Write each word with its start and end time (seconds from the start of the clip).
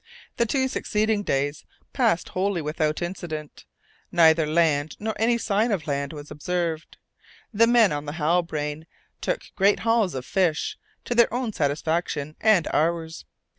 The 0.37 0.47
two 0.47 0.67
succeeding 0.67 1.21
days 1.21 1.63
passed 1.93 2.29
wholly 2.29 2.59
without 2.59 3.03
incident; 3.03 3.65
neither 4.11 4.47
land 4.47 4.95
nor 4.99 5.13
any 5.19 5.37
sign 5.37 5.71
of 5.71 5.85
land 5.85 6.11
was 6.11 6.31
observed. 6.31 6.97
The 7.53 7.67
men 7.67 7.91
on 7.91 8.05
the 8.05 8.13
Halbrane 8.13 8.87
took 9.21 9.43
great 9.55 9.81
hauls 9.81 10.15
of 10.15 10.25
fish, 10.25 10.75
to 11.05 11.13
their 11.13 11.31
own 11.31 11.53
satisfaction 11.53 12.35
and 12.41 12.67
ours. 12.73 13.25